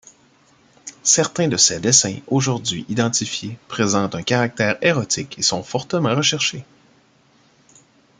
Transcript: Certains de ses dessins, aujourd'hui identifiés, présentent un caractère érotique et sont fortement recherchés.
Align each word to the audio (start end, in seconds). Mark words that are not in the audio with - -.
Certains 1.03 1.47
de 1.47 1.57
ses 1.57 1.79
dessins, 1.79 2.17
aujourd'hui 2.25 2.87
identifiés, 2.89 3.59
présentent 3.67 4.15
un 4.15 4.23
caractère 4.23 4.79
érotique 4.81 5.37
et 5.37 5.43
sont 5.43 5.61
fortement 5.61 6.15
recherchés. 6.15 6.65